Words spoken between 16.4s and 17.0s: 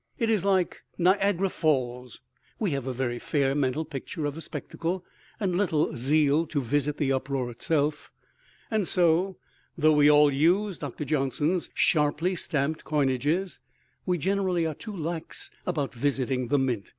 the mint.